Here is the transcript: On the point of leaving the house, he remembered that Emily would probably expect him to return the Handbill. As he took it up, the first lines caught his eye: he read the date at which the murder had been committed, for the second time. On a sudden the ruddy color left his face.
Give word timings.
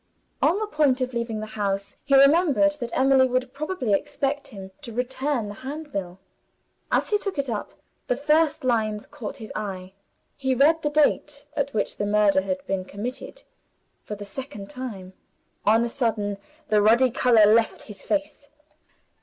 On 0.41 0.57
the 0.57 0.65
point 0.65 0.99
of 1.01 1.13
leaving 1.13 1.41
the 1.41 1.45
house, 1.45 1.95
he 2.03 2.15
remembered 2.17 2.71
that 2.79 2.89
Emily 2.97 3.27
would 3.27 3.53
probably 3.53 3.93
expect 3.93 4.47
him 4.47 4.71
to 4.81 4.91
return 4.91 5.47
the 5.47 5.53
Handbill. 5.61 6.17
As 6.91 7.11
he 7.11 7.19
took 7.19 7.37
it 7.37 7.51
up, 7.51 7.75
the 8.07 8.15
first 8.15 8.63
lines 8.63 9.05
caught 9.05 9.37
his 9.37 9.51
eye: 9.53 9.93
he 10.35 10.55
read 10.55 10.81
the 10.81 10.89
date 10.89 11.45
at 11.55 11.75
which 11.75 11.97
the 11.97 12.07
murder 12.07 12.41
had 12.41 12.65
been 12.65 12.83
committed, 12.83 13.43
for 14.03 14.15
the 14.15 14.25
second 14.25 14.71
time. 14.71 15.13
On 15.67 15.83
a 15.83 15.87
sudden 15.87 16.39
the 16.69 16.81
ruddy 16.81 17.11
color 17.11 17.45
left 17.45 17.83
his 17.83 18.01
face. 18.01 18.49